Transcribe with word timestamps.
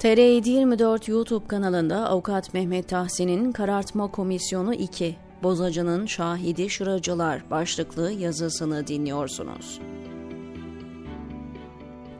TR724 0.00 1.10
YouTube 1.10 1.46
kanalında 1.46 2.08
Avukat 2.08 2.54
Mehmet 2.54 2.88
Tahsin'in 2.88 3.52
Karartma 3.52 4.10
Komisyonu 4.10 4.74
2, 4.74 5.16
Bozacı'nın 5.42 6.06
Şahidi 6.06 6.70
Şıracılar 6.70 7.50
başlıklı 7.50 8.10
yazısını 8.12 8.86
dinliyorsunuz. 8.86 9.80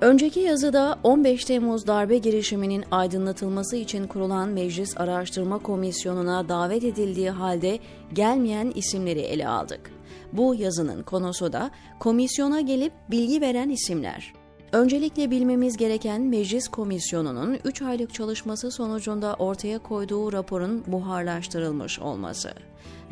Önceki 0.00 0.40
yazıda 0.40 0.98
15 1.02 1.44
Temmuz 1.44 1.86
darbe 1.86 2.18
girişiminin 2.18 2.84
aydınlatılması 2.90 3.76
için 3.76 4.06
kurulan 4.06 4.48
Meclis 4.48 4.96
Araştırma 4.96 5.58
Komisyonu'na 5.58 6.48
davet 6.48 6.84
edildiği 6.84 7.30
halde 7.30 7.78
gelmeyen 8.12 8.72
isimleri 8.74 9.20
ele 9.20 9.48
aldık. 9.48 9.90
Bu 10.32 10.54
yazının 10.54 11.02
konusu 11.02 11.52
da 11.52 11.70
komisyona 11.98 12.60
gelip 12.60 12.92
bilgi 13.10 13.40
veren 13.40 13.68
isimler. 13.68 14.39
Öncelikle 14.72 15.30
bilmemiz 15.30 15.76
gereken 15.76 16.22
Meclis 16.22 16.68
Komisyonu'nun 16.68 17.58
3 17.64 17.82
aylık 17.82 18.14
çalışması 18.14 18.70
sonucunda 18.70 19.34
ortaya 19.34 19.78
koyduğu 19.78 20.32
raporun 20.32 20.84
buharlaştırılmış 20.86 21.98
olması. 21.98 22.54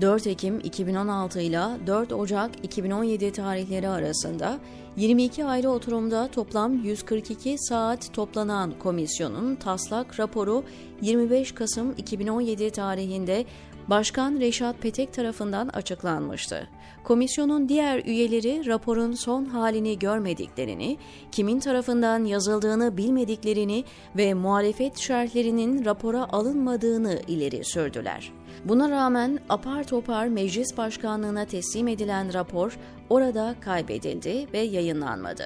4 0.01 0.27
Ekim 0.27 0.61
2016 0.61 1.41
ile 1.41 1.61
4 1.87 2.12
Ocak 2.12 2.51
2017 2.65 3.33
tarihleri 3.33 3.89
arasında 3.89 4.59
22 4.97 5.45
ayrı 5.45 5.71
oturumda 5.71 6.29
toplam 6.29 6.84
142 6.84 7.57
saat 7.59 8.12
toplanan 8.12 8.79
komisyonun 8.79 9.55
taslak 9.55 10.20
raporu 10.20 10.65
25 11.01 11.53
Kasım 11.53 11.95
2017 11.97 12.70
tarihinde 12.70 13.45
Başkan 13.88 14.41
Reşat 14.41 14.78
Petek 14.78 15.12
tarafından 15.12 15.69
açıklanmıştı. 15.69 16.69
Komisyonun 17.05 17.69
diğer 17.69 18.05
üyeleri 18.05 18.66
raporun 18.66 19.12
son 19.12 19.45
halini 19.45 19.98
görmediklerini, 19.98 20.98
kimin 21.33 21.61
tarafından 21.61 22.24
yazıldığını 22.24 22.97
bilmediklerini 22.97 23.84
ve 24.17 24.34
muhalefet 24.34 24.98
şerhlerinin 24.98 25.84
rapora 25.84 26.33
alınmadığını 26.33 27.20
ileri 27.28 27.64
sürdüler. 27.64 28.33
Buna 28.64 28.91
rağmen 28.91 29.39
apar 29.48 29.84
topar 29.84 30.27
meclis 30.27 30.77
başkanlığına 30.77 31.45
teslim 31.45 31.89
edilen 31.89 32.34
rapor 32.34 32.78
orada 33.11 33.55
kaybedildi 33.61 34.47
ve 34.52 34.58
yayınlanmadı. 34.58 35.45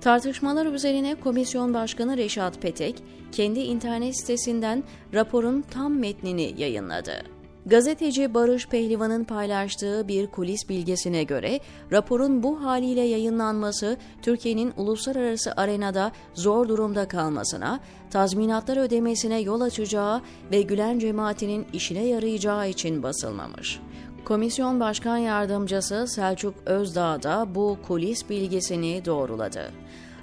Tartışmalar 0.00 0.66
üzerine 0.66 1.14
Komisyon 1.14 1.74
Başkanı 1.74 2.16
Reşat 2.16 2.62
Petek 2.62 3.02
kendi 3.32 3.60
internet 3.60 4.20
sitesinden 4.20 4.84
raporun 5.14 5.64
tam 5.70 5.98
metnini 5.98 6.54
yayınladı. 6.58 7.33
Gazeteci 7.66 8.34
Barış 8.34 8.68
Pehlivan'ın 8.68 9.24
paylaştığı 9.24 10.08
bir 10.08 10.26
kulis 10.26 10.68
bilgisine 10.68 11.24
göre 11.24 11.60
raporun 11.92 12.42
bu 12.42 12.64
haliyle 12.64 13.00
yayınlanması 13.00 13.96
Türkiye'nin 14.22 14.72
uluslararası 14.76 15.52
arenada 15.56 16.12
zor 16.34 16.68
durumda 16.68 17.08
kalmasına, 17.08 17.80
tazminatlar 18.10 18.76
ödemesine 18.76 19.40
yol 19.40 19.60
açacağı 19.60 20.22
ve 20.52 20.62
Gülen 20.62 20.98
cemaatinin 20.98 21.66
işine 21.72 22.06
yarayacağı 22.06 22.68
için 22.68 23.02
basılmamış. 23.02 23.80
Komisyon 24.24 24.80
Başkan 24.80 25.16
Yardımcısı 25.16 26.06
Selçuk 26.08 26.54
Özdağ 26.66 27.22
da 27.22 27.54
bu 27.54 27.78
kulis 27.86 28.30
bilgisini 28.30 29.04
doğruladı. 29.04 29.70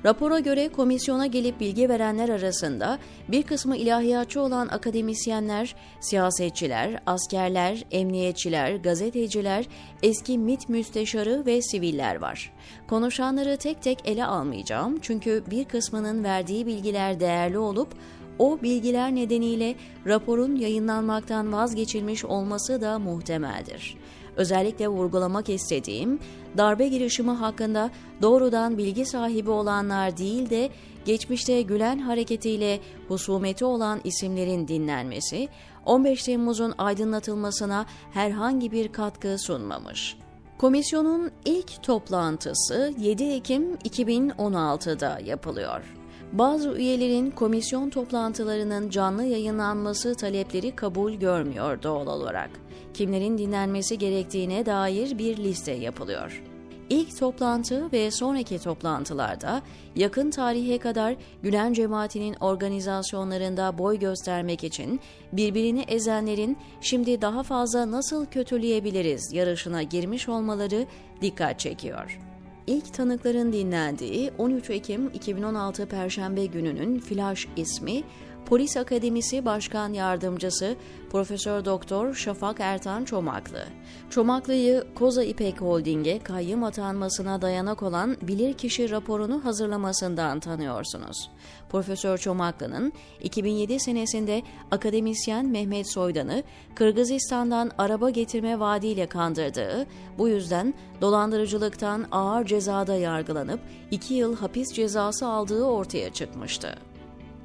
Rapora 0.06 0.40
göre 0.40 0.70
komisyona 0.70 1.26
gelip 1.26 1.60
bilgi 1.60 1.90
verenler 1.90 2.30
arasında 2.30 3.00
bir 3.28 3.44
kısmı 3.44 3.78
ilahiyatçı 3.78 4.42
olan 4.42 4.68
akademisyenler, 4.68 5.76
siyasetçiler, 6.00 7.00
askerler, 7.06 7.84
emniyetçiler, 7.92 8.76
gazeteciler, 8.76 9.68
eski 10.04 10.38
MIT 10.38 10.70
müsteşarı 10.70 11.46
ve 11.46 11.62
siviller 11.62 12.16
var. 12.16 12.54
Konuşanları 12.88 13.58
tek 13.58 13.82
tek 13.82 14.10
ele 14.10 14.26
almayacağım 14.26 15.00
çünkü 15.02 15.44
bir 15.52 15.66
kısmının 15.66 16.24
verdiği 16.24 16.66
bilgiler 16.66 17.20
değerli 17.20 17.58
olup 17.58 17.94
o 18.40 18.62
bilgiler 18.64 19.16
nedeniyle 19.16 19.76
raporun 20.08 20.56
yayınlanmaktan 20.56 21.54
vazgeçilmiş 21.54 22.26
olması 22.26 22.82
da 22.82 23.00
muhtemeldir. 23.00 23.98
Özellikle 24.36 24.88
vurgulamak 24.88 25.50
istediğim 25.50 26.20
darbe 26.58 26.88
girişimi 26.88 27.32
hakkında 27.32 27.90
doğrudan 28.22 28.78
bilgi 28.78 29.06
sahibi 29.06 29.50
olanlar 29.50 30.18
değil 30.18 30.50
de 30.50 30.70
geçmişte 31.06 31.62
Gülen 31.62 31.98
hareketiyle 31.98 32.80
husumeti 33.08 33.66
olan 33.66 34.02
isimlerin 34.04 34.68
dinlenmesi 34.68 35.48
15 35.86 36.24
Temmuz'un 36.24 36.74
aydınlatılmasına 36.78 37.86
herhangi 38.12 38.72
bir 38.72 38.92
katkı 38.92 39.38
sunmamış. 39.40 40.18
Komisyonun 40.58 41.32
ilk 41.46 41.84
toplantısı 41.84 42.94
7 43.00 43.24
Ekim 43.24 43.76
2016'da 43.76 45.20
yapılıyor. 45.26 46.01
Bazı 46.32 46.72
üyelerin 46.72 47.32
komisyon 47.32 47.90
toplantılarının 47.90 48.90
canlı 48.90 49.24
yayınlanması 49.24 50.16
talepleri 50.16 50.76
kabul 50.76 51.14
görmüyor 51.14 51.84
doğal 51.84 52.08
olarak. 52.08 52.50
Kimlerin 52.94 53.38
dinlenmesi 53.38 53.98
gerektiğine 53.98 54.66
dair 54.66 55.18
bir 55.18 55.38
liste 55.38 55.72
yapılıyor. 55.72 56.44
İlk 56.90 57.20
toplantı 57.20 57.92
ve 57.92 58.12
sonraki 58.12 58.60
toplantılarda 58.60 59.62
yakın 59.96 60.30
tarihe 60.32 60.78
kadar 60.78 61.16
Gülen 61.44 61.74
cemaatinin 61.74 62.36
organizasyonlarında 62.40 63.78
boy 63.78 64.00
göstermek 64.00 64.64
için 64.64 65.00
birbirini 65.34 65.82
ezenlerin 65.82 66.58
şimdi 66.82 67.22
daha 67.22 67.44
fazla 67.44 67.92
nasıl 67.92 68.26
kötüleyebiliriz 68.26 69.34
yarışına 69.34 69.84
girmiş 69.84 70.30
olmaları 70.30 70.86
dikkat 71.22 71.60
çekiyor. 71.60 72.31
İlk 72.72 72.94
tanıkların 72.94 73.54
dinlendiği 73.54 74.32
13 74.38 74.70
Ekim 74.70 75.10
2016 75.14 75.86
Perşembe 75.86 76.46
gününün 76.46 77.00
flash 77.00 77.48
ismi 77.56 78.04
Polis 78.46 78.78
Akademisi 78.78 79.46
Başkan 79.46 79.94
Yardımcısı 79.94 80.76
Profesör 81.12 81.66
Doktor 81.66 82.14
Şafak 82.14 82.60
Ertan 82.60 83.06
Çomaklı. 83.06 83.66
Çomaklı'yı 84.10 84.84
Koza 84.96 85.24
İpek 85.24 85.62
Holding'e 85.62 86.20
kayyım 86.20 86.64
atanmasına 86.64 87.42
dayanak 87.42 87.84
olan 87.84 88.18
bilirkişi 88.22 88.90
raporunu 88.90 89.46
hazırlamasından 89.46 90.40
tanıyorsunuz. 90.40 91.30
Profesör 91.70 92.18
Çomaklı'nın 92.18 92.94
2007 93.22 93.80
senesinde 93.80 94.42
akademisyen 94.72 95.46
Mehmet 95.46 95.92
Soydan'ı 95.92 96.44
Kırgızistan'dan 96.76 97.72
araba 97.78 98.10
getirme 98.10 98.60
vaadiyle 98.60 99.08
kandırdığı, 99.08 99.88
bu 100.18 100.28
yüzden 100.28 100.74
dolandırıcılıktan 101.02 102.06
ağır 102.12 102.46
cezada 102.46 102.96
yargılanıp 102.96 103.60
2 103.92 104.14
yıl 104.14 104.36
hapis 104.36 104.74
cezası 104.74 105.28
aldığı 105.28 105.64
ortaya 105.64 106.14
çıkmıştı. 106.14 106.91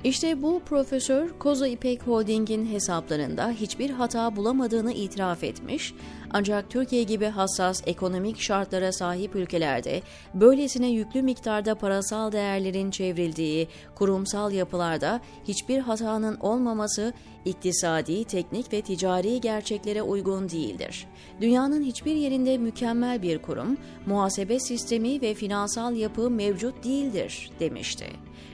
İşte 0.05 0.43
bu 0.43 0.61
profesör 0.61 1.29
Koza 1.39 1.67
İpek 1.67 2.03
Holding'in 2.03 2.67
hesaplarında 2.67 3.51
hiçbir 3.51 3.91
hata 3.91 4.37
bulamadığını 4.37 4.93
itiraf 4.93 5.45
etmiş 5.45 5.95
ancak 6.31 6.71
Türkiye 6.71 7.03
gibi 7.03 7.27
hassas 7.27 7.83
ekonomik 7.87 8.41
şartlara 8.41 8.93
sahip 8.93 9.37
ülkelerde 9.37 10.03
böylesine 10.35 10.91
yüklü 10.91 11.23
miktarda 11.23 11.75
parasal 11.75 12.33
değerlerin 12.33 12.91
çevrildiği 12.91 13.69
kurumsal 13.95 14.53
yapılarda 14.53 15.21
hiçbir 15.49 15.79
hatanın 15.79 16.37
olmaması 16.41 17.13
iktisadi, 17.45 18.25
teknik 18.25 18.73
ve 18.73 18.83
ticari 18.83 19.41
gerçeklere 19.41 20.03
uygun 20.03 20.49
değildir. 20.49 21.07
Dünyanın 21.41 21.83
hiçbir 21.83 22.17
yerinde 22.17 22.59
mükemmel 22.59 23.23
bir 23.23 23.43
kurum, 23.43 23.77
muhasebe 24.07 24.61
sistemi 24.61 25.21
ve 25.21 25.35
finansal 25.35 25.97
yapı 25.97 26.31
mevcut 26.31 26.85
değildir 26.85 27.51
demişti. 27.61 28.07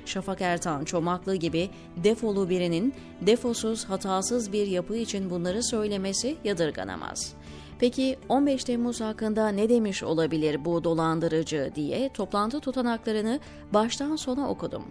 Şafak 0.06 0.40
Ertan 0.40 0.84
Çomaklı 0.84 1.36
gibi 1.36 1.70
defolu 1.96 2.48
birinin 2.48 2.94
defosuz, 3.20 3.84
hatasız 3.84 4.52
bir 4.52 4.66
yapı 4.66 4.96
için 4.96 5.30
bunları 5.30 5.62
söylemesi 5.62 6.36
yadırganamaz. 6.44 7.34
Peki 7.82 8.18
15 8.28 8.64
Temmuz 8.64 9.00
hakkında 9.00 9.48
ne 9.48 9.68
demiş 9.68 10.02
olabilir 10.02 10.64
bu 10.64 10.84
dolandırıcı 10.84 11.72
diye 11.74 12.08
toplantı 12.08 12.60
tutanaklarını 12.60 13.40
baştan 13.72 14.16
sona 14.16 14.50
okudum. 14.50 14.82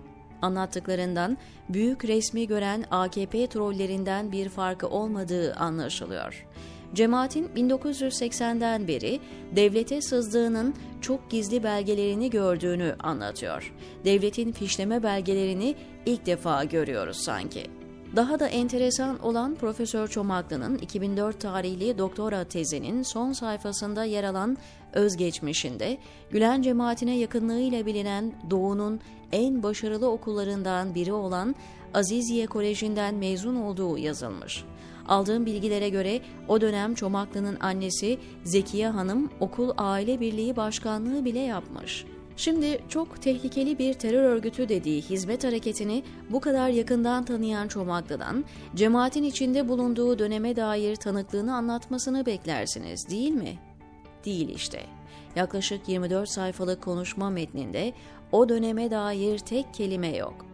Anlattıklarından 0.42 1.38
büyük 1.70 2.06
resmi 2.06 2.48
gören 2.48 2.86
AKP 2.92 3.48
trollerinden 3.48 4.32
bir 4.32 4.50
farkı 4.50 4.88
olmadığı 4.88 5.54
anlaşılıyor. 5.54 6.46
Cemaatin 6.94 7.48
1980'den 7.48 8.88
beri 8.88 9.20
devlete 9.56 10.02
sızdığının 10.02 10.76
çok 11.02 11.32
gizli 11.32 11.64
belgelerini 11.64 12.30
gördüğünü 12.30 12.96
anlatıyor. 13.00 13.74
Devletin 14.06 14.52
fişleme 14.52 15.04
belgelerini 15.04 15.76
ilk 16.06 16.26
defa 16.26 16.64
görüyoruz 16.64 17.18
sanki. 17.18 17.81
Daha 18.16 18.40
da 18.40 18.48
enteresan 18.48 19.24
olan 19.24 19.56
Profesör 19.56 20.08
Çomaklı'nın 20.08 20.78
2004 20.78 21.40
tarihli 21.40 21.98
doktora 21.98 22.44
tezinin 22.44 23.04
son 23.04 23.34
sayfasında 23.34 24.04
yer 24.04 24.24
alan 24.24 24.58
özgeçmişinde 24.94 25.98
Gülen 26.32 26.62
cemaatine 26.62 27.18
yakınlığıyla 27.18 27.86
bilinen 27.86 28.34
Doğu'nun 28.50 29.00
en 29.32 29.64
başarılı 29.64 30.12
okullarından 30.12 30.96
biri 30.96 31.14
olan 31.14 31.56
Aziziye 31.94 32.48
Koleji'nden 32.48 33.16
mezun 33.16 33.56
olduğu 33.56 33.98
yazılmış. 33.98 34.64
Aldığım 35.08 35.46
bilgilere 35.46 35.90
göre 35.90 36.22
o 36.48 36.62
dönem 36.62 36.96
Çomaklı'nın 36.96 37.58
annesi 37.60 38.20
Zekiye 38.44 38.88
Hanım 38.88 39.30
okul 39.40 39.72
aile 39.78 40.20
birliği 40.20 40.56
başkanlığı 40.56 41.26
bile 41.26 41.40
yapmış. 41.40 42.06
Şimdi 42.38 42.82
çok 42.90 43.22
tehlikeli 43.22 43.80
bir 43.80 43.94
terör 43.94 44.24
örgütü 44.24 44.70
dediği 44.70 45.02
hizmet 45.02 45.44
hareketini 45.44 46.04
bu 46.30 46.40
kadar 46.40 46.70
yakından 46.70 47.26
tanıyan 47.26 47.68
Çomaklı'dan, 47.68 48.46
cemaatin 48.76 49.24
içinde 49.24 49.68
bulunduğu 49.68 50.20
döneme 50.20 50.56
dair 50.56 50.96
tanıklığını 50.96 51.56
anlatmasını 51.56 52.26
beklersiniz 52.26 53.10
değil 53.10 53.32
mi? 53.32 53.60
Değil 54.26 54.50
işte. 54.50 54.82
Yaklaşık 55.36 55.90
24 55.90 56.30
sayfalık 56.30 56.82
konuşma 56.82 57.30
metninde 57.30 57.94
o 58.32 58.50
döneme 58.50 58.92
dair 58.92 59.40
tek 59.40 59.74
kelime 59.74 60.18
yok. 60.18 60.46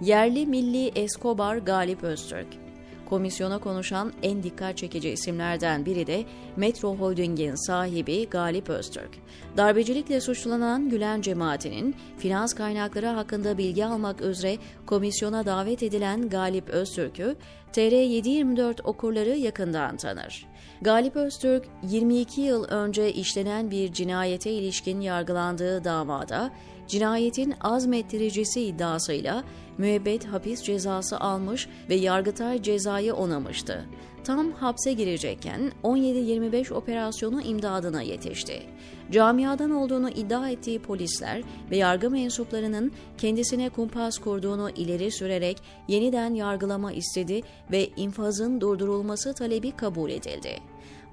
Yerli 0.00 0.46
milli 0.46 0.88
Escobar 0.88 1.56
Galip 1.56 2.02
Öztürk 2.02 2.67
Komisyona 3.08 3.58
konuşan 3.58 4.12
en 4.22 4.42
dikkat 4.42 4.76
çekici 4.76 5.10
isimlerden 5.10 5.86
biri 5.86 6.06
de 6.06 6.24
Metro 6.56 6.96
Holding'in 6.96 7.54
sahibi 7.66 8.28
Galip 8.30 8.68
Öztürk. 8.68 9.10
Darbecilikle 9.56 10.20
suçlanan 10.20 10.88
Gülen 10.88 11.20
cemaatinin 11.20 11.94
finans 12.18 12.54
kaynakları 12.54 13.06
hakkında 13.06 13.58
bilgi 13.58 13.86
almak 13.86 14.20
üzere 14.20 14.56
komisyona 14.86 15.46
davet 15.46 15.82
edilen 15.82 16.28
Galip 16.28 16.68
Öztürk'ü 16.68 17.36
TR724 17.72 18.82
okurları 18.82 19.36
yakından 19.36 19.96
tanır. 19.96 20.46
Galip 20.82 21.16
Öztürk, 21.16 21.64
22 21.82 22.40
yıl 22.40 22.64
önce 22.64 23.12
işlenen 23.12 23.70
bir 23.70 23.92
cinayete 23.92 24.52
ilişkin 24.52 25.00
yargılandığı 25.00 25.84
davada 25.84 26.50
cinayetin 26.88 27.54
azmettiricisi 27.60 28.60
iddiasıyla 28.62 29.44
müebbet 29.78 30.24
hapis 30.24 30.62
cezası 30.62 31.20
almış 31.20 31.68
ve 31.88 31.94
Yargıtay 31.94 32.62
cezayı 32.62 33.14
onamıştı. 33.14 33.84
Tam 34.28 34.52
hapse 34.52 34.92
girecekken 34.92 35.72
17-25 35.82 36.74
operasyonu 36.74 37.42
imdadına 37.42 38.02
yetişti. 38.02 38.62
Camiadan 39.10 39.70
olduğunu 39.70 40.10
iddia 40.10 40.50
ettiği 40.50 40.78
polisler 40.78 41.42
ve 41.70 41.76
yargı 41.76 42.10
mensuplarının 42.10 42.92
kendisine 43.18 43.68
kumpas 43.68 44.18
kurduğunu 44.18 44.70
ileri 44.70 45.10
sürerek 45.10 45.62
yeniden 45.88 46.34
yargılama 46.34 46.92
istedi 46.92 47.42
ve 47.72 47.88
infazın 47.96 48.60
durdurulması 48.60 49.34
talebi 49.34 49.70
kabul 49.70 50.10
edildi. 50.10 50.58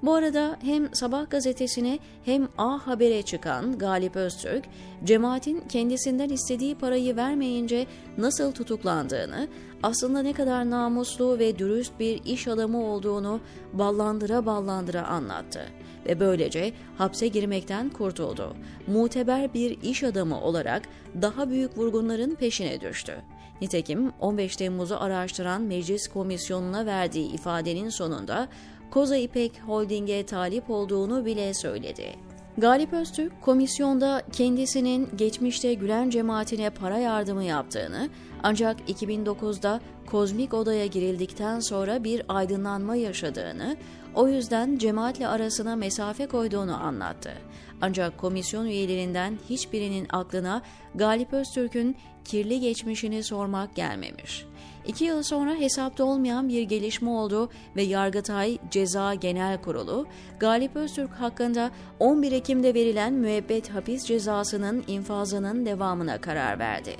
Bu 0.02 0.14
arada 0.14 0.56
hem 0.62 0.94
Sabah 0.94 1.30
gazetesine 1.30 1.98
hem 2.24 2.48
A 2.58 2.86
Haber'e 2.86 3.22
çıkan 3.22 3.78
Galip 3.78 4.16
Öztürk, 4.16 4.64
cemaatin 5.04 5.60
kendisinden 5.68 6.28
istediği 6.28 6.74
parayı 6.74 7.16
vermeyince 7.16 7.86
nasıl 8.18 8.52
tutuklandığını, 8.52 9.48
aslında 9.82 10.22
ne 10.22 10.32
kadar 10.32 10.70
namuslu 10.70 11.38
ve 11.38 11.58
dürüst 11.58 11.92
bir 12.00 12.24
iş 12.24 12.48
adamı 12.48 12.84
olduğunu 12.84 13.40
ballandıra 13.72 14.46
ballandıra 14.46 15.06
anlattı 15.06 15.60
ve 16.06 16.20
böylece 16.20 16.72
hapse 16.98 17.28
girmekten 17.28 17.88
kurtuldu. 17.90 18.56
Muteber 18.86 19.54
bir 19.54 19.82
iş 19.82 20.04
adamı 20.04 20.40
olarak 20.40 20.82
daha 21.22 21.50
büyük 21.50 21.78
vurgunların 21.78 22.34
peşine 22.34 22.80
düştü. 22.80 23.14
Nitekim 23.60 24.12
15 24.20 24.56
Temmuz'u 24.56 24.96
araştıran 24.96 25.62
meclis 25.62 26.08
komisyonuna 26.08 26.86
verdiği 26.86 27.32
ifadenin 27.32 27.88
sonunda 27.88 28.48
Koza 28.90 29.16
İpek 29.16 29.60
Holding'e 29.66 30.26
talip 30.26 30.70
olduğunu 30.70 31.24
bile 31.24 31.54
söyledi. 31.54 32.16
Galip 32.58 32.92
Öztürk, 32.92 33.42
komisyonda 33.42 34.22
kendisinin 34.32 35.08
geçmişte 35.16 35.74
Gülen 35.74 36.10
cemaatine 36.10 36.70
para 36.70 36.98
yardımı 36.98 37.44
yaptığını 37.44 38.08
ancak 38.42 38.80
2009'da 38.88 39.80
kozmik 40.06 40.54
odaya 40.54 40.86
girildikten 40.86 41.60
sonra 41.60 42.04
bir 42.04 42.22
aydınlanma 42.28 42.96
yaşadığını, 42.96 43.76
o 44.16 44.28
yüzden 44.28 44.78
cemaatle 44.78 45.28
arasına 45.28 45.76
mesafe 45.76 46.26
koyduğunu 46.26 46.84
anlattı. 46.84 47.32
Ancak 47.80 48.18
komisyon 48.18 48.66
üyelerinden 48.66 49.38
hiçbirinin 49.50 50.06
aklına 50.10 50.62
Galip 50.94 51.32
Öztürk'ün 51.32 51.96
kirli 52.24 52.60
geçmişini 52.60 53.22
sormak 53.22 53.74
gelmemiş. 53.74 54.46
İki 54.86 55.04
yıl 55.04 55.22
sonra 55.22 55.54
hesapta 55.54 56.04
olmayan 56.04 56.48
bir 56.48 56.62
gelişme 56.62 57.10
oldu 57.10 57.50
ve 57.76 57.82
Yargıtay 57.82 58.58
Ceza 58.70 59.14
Genel 59.14 59.62
Kurulu, 59.62 60.06
Galip 60.40 60.76
Öztürk 60.76 61.10
hakkında 61.10 61.70
11 62.00 62.32
Ekim'de 62.32 62.74
verilen 62.74 63.12
müebbet 63.12 63.74
hapis 63.74 64.04
cezasının 64.04 64.84
infazının 64.86 65.66
devamına 65.66 66.20
karar 66.20 66.58
verdi. 66.58 66.96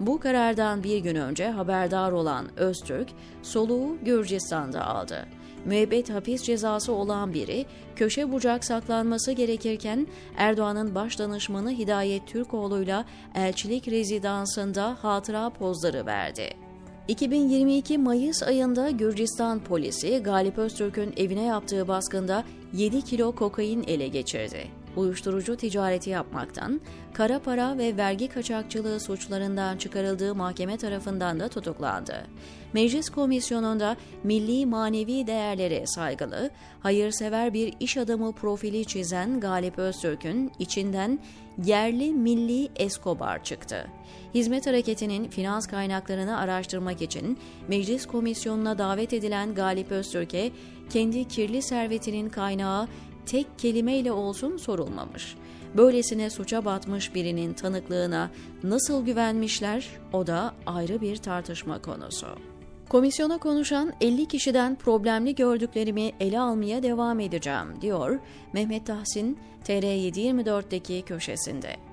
Bu 0.00 0.20
karardan 0.20 0.82
bir 0.82 0.98
gün 0.98 1.16
önce 1.16 1.48
haberdar 1.48 2.12
olan 2.12 2.46
Öztürk, 2.56 3.08
soluğu 3.42 3.96
Gürcistan'da 4.02 4.86
aldı. 4.86 5.37
Müebbet 5.64 6.10
hapis 6.10 6.42
cezası 6.42 6.92
olan 6.92 7.34
biri, 7.34 7.66
köşe 7.96 8.32
bucak 8.32 8.64
saklanması 8.64 9.32
gerekirken 9.32 10.06
Erdoğan'ın 10.36 10.94
baş 10.94 11.18
danışmanı 11.18 11.70
Hidayet 11.70 12.26
Türkoğlu'yla 12.26 13.04
elçilik 13.34 13.88
rezidansında 13.88 14.96
hatıra 15.02 15.50
pozları 15.50 16.06
verdi. 16.06 16.50
2022 17.08 17.98
Mayıs 17.98 18.42
ayında 18.42 18.90
Gürcistan 18.90 19.64
polisi 19.64 20.18
Galip 20.18 20.58
Öztürk'ün 20.58 21.14
evine 21.16 21.44
yaptığı 21.44 21.88
baskında 21.88 22.44
7 22.72 23.02
kilo 23.02 23.32
kokain 23.32 23.84
ele 23.86 24.08
geçirdi. 24.08 24.77
Uyuşturucu 24.96 25.56
ticareti 25.56 26.10
yapmaktan, 26.10 26.80
kara 27.14 27.38
para 27.38 27.78
ve 27.78 27.96
vergi 27.96 28.28
kaçakçılığı 28.28 29.00
suçlarından 29.00 29.76
çıkarıldığı 29.76 30.34
mahkeme 30.34 30.76
tarafından 30.76 31.40
da 31.40 31.48
tutuklandı. 31.48 32.26
Meclis 32.72 33.10
komisyonunda 33.10 33.96
milli 34.24 34.66
manevi 34.66 35.26
değerlere 35.26 35.86
saygılı, 35.86 36.50
hayırsever 36.80 37.54
bir 37.54 37.74
iş 37.80 37.96
adamı 37.96 38.32
profili 38.32 38.84
çizen 38.84 39.40
Galip 39.40 39.78
Öztürk'ün 39.78 40.52
içinden 40.58 41.18
yerli 41.64 42.12
milli 42.12 42.68
Escobar 42.76 43.44
çıktı. 43.44 43.86
Hizmet 44.34 44.66
hareketinin 44.66 45.28
finans 45.28 45.66
kaynaklarını 45.66 46.38
araştırmak 46.38 47.02
için 47.02 47.38
meclis 47.68 48.06
komisyonuna 48.06 48.78
davet 48.78 49.12
edilen 49.12 49.54
Galip 49.54 49.92
Öztürk'e 49.92 50.50
kendi 50.90 51.28
kirli 51.28 51.62
servetinin 51.62 52.28
kaynağı 52.28 52.88
tek 53.28 53.58
kelimeyle 53.58 54.12
olsun 54.12 54.56
sorulmamış. 54.56 55.36
Böylesine 55.76 56.30
suça 56.30 56.64
batmış 56.64 57.14
birinin 57.14 57.54
tanıklığına 57.54 58.30
nasıl 58.62 59.04
güvenmişler 59.04 59.88
o 60.12 60.26
da 60.26 60.54
ayrı 60.66 61.00
bir 61.00 61.16
tartışma 61.16 61.82
konusu. 61.82 62.26
Komisyona 62.88 63.38
konuşan 63.38 63.92
50 64.00 64.28
kişiden 64.28 64.74
problemli 64.74 65.34
gördüklerimi 65.34 66.12
ele 66.20 66.40
almaya 66.40 66.82
devam 66.82 67.20
edeceğim, 67.20 67.80
diyor 67.80 68.18
Mehmet 68.52 68.86
Tahsin 68.86 69.38
TR724'deki 69.64 71.02
köşesinde. 71.02 71.87